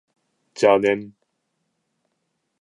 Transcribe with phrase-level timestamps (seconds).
[0.55, 1.13] 邪念